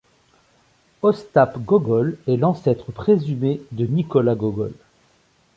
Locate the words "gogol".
1.59-2.17, 4.33-4.73